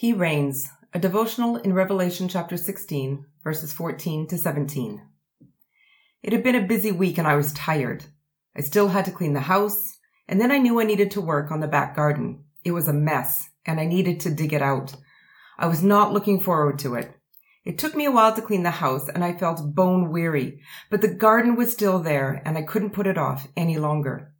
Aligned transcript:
He 0.00 0.14
reigns, 0.14 0.66
a 0.94 0.98
devotional 0.98 1.56
in 1.56 1.74
Revelation 1.74 2.26
chapter 2.26 2.56
16, 2.56 3.26
verses 3.44 3.74
14 3.74 4.28
to 4.28 4.38
17. 4.38 5.02
It 6.22 6.32
had 6.32 6.42
been 6.42 6.54
a 6.54 6.66
busy 6.66 6.90
week 6.90 7.18
and 7.18 7.28
I 7.28 7.36
was 7.36 7.52
tired. 7.52 8.06
I 8.56 8.62
still 8.62 8.88
had 8.88 9.04
to 9.04 9.10
clean 9.10 9.34
the 9.34 9.40
house, 9.40 9.98
and 10.26 10.40
then 10.40 10.50
I 10.50 10.56
knew 10.56 10.80
I 10.80 10.84
needed 10.84 11.10
to 11.10 11.20
work 11.20 11.50
on 11.50 11.60
the 11.60 11.68
back 11.68 11.94
garden. 11.94 12.44
It 12.64 12.70
was 12.70 12.88
a 12.88 12.94
mess, 12.94 13.50
and 13.66 13.78
I 13.78 13.84
needed 13.84 14.20
to 14.20 14.34
dig 14.34 14.54
it 14.54 14.62
out. 14.62 14.96
I 15.58 15.66
was 15.66 15.82
not 15.82 16.14
looking 16.14 16.40
forward 16.40 16.78
to 16.78 16.94
it. 16.94 17.14
It 17.66 17.78
took 17.78 17.94
me 17.94 18.06
a 18.06 18.10
while 18.10 18.34
to 18.34 18.40
clean 18.40 18.62
the 18.62 18.70
house, 18.70 19.06
and 19.10 19.22
I 19.22 19.34
felt 19.34 19.74
bone 19.74 20.10
weary, 20.10 20.62
but 20.88 21.02
the 21.02 21.12
garden 21.12 21.56
was 21.56 21.74
still 21.74 21.98
there, 21.98 22.40
and 22.46 22.56
I 22.56 22.62
couldn't 22.62 22.94
put 22.94 23.06
it 23.06 23.18
off 23.18 23.48
any 23.54 23.76
longer. 23.76 24.32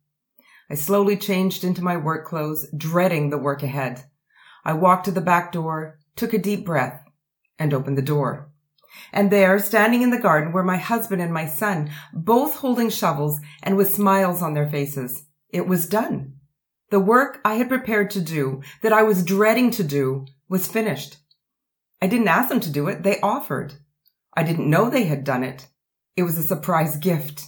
I 0.70 0.74
slowly 0.74 1.18
changed 1.18 1.64
into 1.64 1.84
my 1.84 1.98
work 1.98 2.26
clothes, 2.26 2.66
dreading 2.74 3.28
the 3.28 3.36
work 3.36 3.62
ahead. 3.62 4.06
I 4.64 4.72
walked 4.74 5.04
to 5.06 5.10
the 5.10 5.20
back 5.20 5.52
door, 5.52 5.98
took 6.16 6.32
a 6.32 6.38
deep 6.38 6.64
breath, 6.64 7.04
and 7.58 7.72
opened 7.72 7.98
the 7.98 8.02
door. 8.02 8.50
And 9.12 9.30
there, 9.30 9.58
standing 9.58 10.02
in 10.02 10.10
the 10.10 10.18
garden, 10.18 10.52
were 10.52 10.62
my 10.62 10.76
husband 10.76 11.22
and 11.22 11.32
my 11.32 11.46
son, 11.46 11.90
both 12.12 12.56
holding 12.56 12.90
shovels 12.90 13.40
and 13.62 13.76
with 13.76 13.94
smiles 13.94 14.42
on 14.42 14.54
their 14.54 14.68
faces. 14.68 15.24
It 15.50 15.66
was 15.66 15.86
done. 15.86 16.34
The 16.90 17.00
work 17.00 17.40
I 17.44 17.54
had 17.54 17.68
prepared 17.68 18.10
to 18.12 18.20
do, 18.20 18.62
that 18.82 18.92
I 18.92 19.02
was 19.02 19.24
dreading 19.24 19.70
to 19.72 19.84
do, 19.84 20.26
was 20.48 20.66
finished. 20.66 21.18
I 22.02 22.08
didn't 22.08 22.28
ask 22.28 22.48
them 22.48 22.60
to 22.60 22.70
do 22.70 22.88
it, 22.88 23.02
they 23.02 23.20
offered. 23.20 23.74
I 24.36 24.42
didn't 24.42 24.70
know 24.70 24.90
they 24.90 25.04
had 25.04 25.22
done 25.22 25.44
it. 25.44 25.68
It 26.16 26.24
was 26.24 26.36
a 26.36 26.42
surprise 26.42 26.96
gift. 26.96 27.44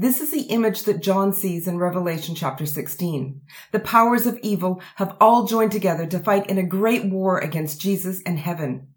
This 0.00 0.22
is 0.22 0.30
the 0.30 0.44
image 0.44 0.84
that 0.84 1.02
John 1.02 1.34
sees 1.34 1.68
in 1.68 1.76
Revelation 1.76 2.34
chapter 2.34 2.64
16. 2.64 3.42
The 3.70 3.80
powers 3.80 4.24
of 4.24 4.38
evil 4.38 4.80
have 4.94 5.14
all 5.20 5.44
joined 5.44 5.72
together 5.72 6.06
to 6.06 6.18
fight 6.18 6.48
in 6.48 6.56
a 6.56 6.62
great 6.62 7.04
war 7.04 7.38
against 7.38 7.82
Jesus 7.82 8.22
and 8.24 8.38
heaven. 8.38 8.88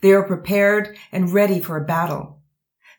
They 0.00 0.12
are 0.12 0.22
prepared 0.22 0.96
and 1.12 1.34
ready 1.34 1.60
for 1.60 1.76
a 1.76 1.84
battle. 1.84 2.40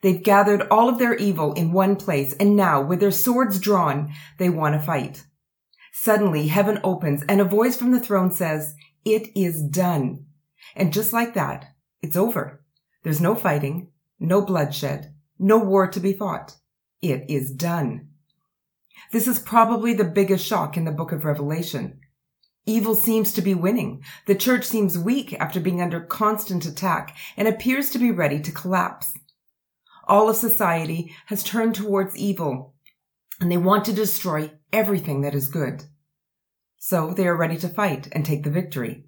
They've 0.03 0.21
gathered 0.21 0.67
all 0.69 0.89
of 0.89 0.99
their 0.99 1.15
evil 1.15 1.53
in 1.53 1.71
one 1.71 1.95
place, 1.95 2.33
and 2.33 2.55
now, 2.55 2.83
with 2.83 2.99
their 2.99 3.09
swords 3.09 3.59
drawn, 3.59 4.13
they 4.37 4.49
want 4.49 4.75
to 4.75 4.79
fight. 4.85 5.25
Suddenly, 5.91 6.49
heaven 6.49 6.79
opens, 6.83 7.23
and 7.27 7.41
a 7.41 7.45
voice 7.45 7.75
from 7.75 7.93
the 7.93 7.99
throne 7.99 8.31
says, 8.31 8.75
It 9.03 9.27
is 9.35 9.63
done. 9.63 10.27
And 10.75 10.93
just 10.93 11.13
like 11.13 11.33
that, 11.33 11.73
it's 12.03 12.15
over. 12.15 12.63
There's 13.01 13.19
no 13.19 13.33
fighting, 13.33 13.89
no 14.19 14.39
bloodshed, 14.43 15.15
no 15.39 15.57
war 15.57 15.87
to 15.87 15.99
be 15.99 16.13
fought. 16.13 16.58
It 17.01 17.29
is 17.29 17.51
done. 17.51 18.09
This 19.11 19.27
is 19.27 19.39
probably 19.39 19.93
the 19.93 20.03
biggest 20.03 20.45
shock 20.45 20.75
in 20.75 20.85
the 20.85 20.91
book 20.91 21.11
of 21.11 21.23
Revelation. 21.23 21.99
Evil 22.65 22.93
seems 22.93 23.33
to 23.33 23.41
be 23.41 23.53
winning. 23.53 24.03
The 24.27 24.35
church 24.35 24.65
seems 24.65 24.97
weak 24.97 25.33
after 25.39 25.59
being 25.59 25.81
under 25.81 26.01
constant 26.01 26.65
attack 26.65 27.15
and 27.37 27.47
appears 27.47 27.89
to 27.91 27.99
be 27.99 28.11
ready 28.11 28.39
to 28.41 28.51
collapse. 28.51 29.13
All 30.07 30.29
of 30.29 30.35
society 30.35 31.15
has 31.27 31.43
turned 31.43 31.75
towards 31.75 32.17
evil 32.17 32.75
and 33.39 33.51
they 33.51 33.57
want 33.57 33.85
to 33.85 33.93
destroy 33.93 34.51
everything 34.73 35.21
that 35.21 35.33
is 35.33 35.47
good. 35.47 35.85
So 36.77 37.13
they 37.13 37.27
are 37.27 37.35
ready 37.35 37.57
to 37.57 37.69
fight 37.69 38.09
and 38.11 38.25
take 38.25 38.43
the 38.43 38.51
victory. 38.51 39.05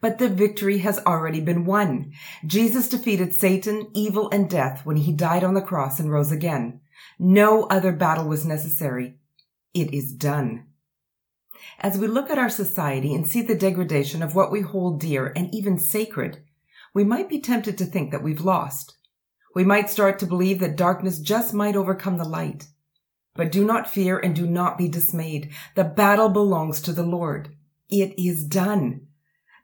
But 0.00 0.18
the 0.18 0.28
victory 0.28 0.78
has 0.78 0.98
already 1.00 1.40
been 1.40 1.64
won. 1.64 2.12
Jesus 2.46 2.88
defeated 2.88 3.34
Satan, 3.34 3.88
evil, 3.94 4.28
and 4.30 4.48
death 4.48 4.84
when 4.84 4.96
he 4.96 5.12
died 5.12 5.44
on 5.44 5.54
the 5.54 5.62
cross 5.62 5.98
and 5.98 6.10
rose 6.10 6.32
again. 6.32 6.80
No 7.18 7.64
other 7.64 7.92
battle 7.92 8.28
was 8.28 8.46
necessary. 8.46 9.18
It 9.74 9.92
is 9.94 10.12
done. 10.12 10.66
As 11.78 11.98
we 11.98 12.06
look 12.06 12.30
at 12.30 12.38
our 12.38 12.50
society 12.50 13.14
and 13.14 13.26
see 13.26 13.42
the 13.42 13.54
degradation 13.54 14.22
of 14.22 14.34
what 14.34 14.52
we 14.52 14.60
hold 14.60 15.00
dear 15.00 15.32
and 15.34 15.52
even 15.54 15.78
sacred, 15.78 16.42
we 16.94 17.04
might 17.04 17.28
be 17.28 17.40
tempted 17.40 17.78
to 17.78 17.86
think 17.86 18.10
that 18.10 18.22
we've 18.22 18.44
lost. 18.44 18.96
We 19.54 19.64
might 19.64 19.90
start 19.90 20.18
to 20.18 20.26
believe 20.26 20.60
that 20.60 20.76
darkness 20.76 21.18
just 21.18 21.54
might 21.54 21.76
overcome 21.76 22.18
the 22.18 22.24
light. 22.24 22.68
But 23.34 23.52
do 23.52 23.64
not 23.64 23.90
fear 23.90 24.18
and 24.18 24.34
do 24.34 24.46
not 24.46 24.76
be 24.76 24.88
dismayed. 24.88 25.52
The 25.74 25.84
battle 25.84 26.28
belongs 26.28 26.80
to 26.82 26.92
the 26.92 27.02
Lord. 27.02 27.54
It 27.88 28.14
is 28.18 28.44
done. 28.44 29.08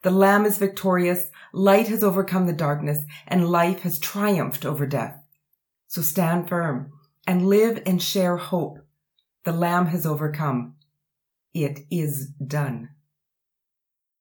The 0.03 0.11
Lamb 0.11 0.45
is 0.45 0.59
victorious, 0.59 1.31
light 1.53 1.89
has 1.89 2.05
overcome 2.05 2.47
the 2.47 2.53
darkness, 2.53 3.05
and 3.27 3.49
life 3.49 3.81
has 3.81 3.99
triumphed 3.99 4.65
over 4.65 4.87
death. 4.87 5.21
So 5.89 6.03
stand 6.03 6.49
firm 6.49 6.93
and 7.27 7.49
live 7.49 7.83
and 7.85 8.03
share 8.03 8.37
hope. 8.37 8.79
The 9.45 9.53
Lamb 9.53 9.87
has 9.87 10.07
overcome. 10.07 10.77
It 11.53 11.81
is 11.91 12.29
done. 12.29 12.91